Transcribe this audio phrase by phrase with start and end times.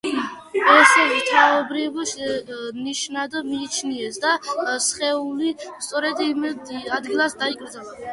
[0.75, 1.99] ეს ღვთაებრივ
[2.85, 4.31] ნიშნად მიიჩნიეს და
[4.87, 5.51] სხეული
[5.89, 7.93] სწორედ იმ ადგილას დაკრძალეს.